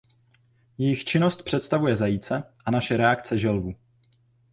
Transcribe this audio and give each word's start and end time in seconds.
Jejich 0.77 1.05
činnost 1.05 1.41
představuje 1.43 1.95
zajíce 1.95 2.43
a 2.65 2.71
naše 2.71 2.97
reakce 2.97 3.37
želvu. 3.37 3.75